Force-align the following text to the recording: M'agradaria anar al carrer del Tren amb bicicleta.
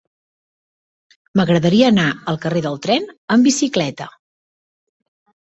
M'agradaria 1.39 1.91
anar 1.93 2.07
al 2.33 2.39
carrer 2.47 2.65
del 2.69 2.81
Tren 2.87 3.07
amb 3.37 3.49
bicicleta. 3.51 4.09